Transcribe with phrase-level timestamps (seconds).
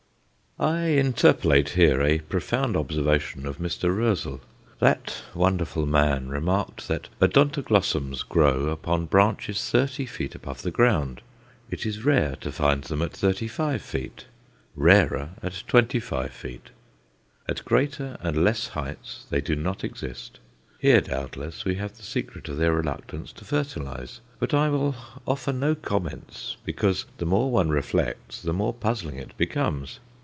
[0.59, 3.85] I interpolate here a profound observation of Mr.
[3.97, 4.41] Roezl.
[4.77, 11.21] That wonderful man remarked that Odontoglossums grow upon branches thirty feet above the ground.
[11.71, 14.25] It is rare to find them at thirty five feet,
[14.75, 16.45] rarer at twenty five;
[17.49, 20.37] at greater and less heights they do not exist.
[20.79, 24.93] Here, doubtless, we have the secret of their reluctance to fertilize; but I will
[25.25, 29.99] offer no comments, because the more one reflects the more puzzling it becomes.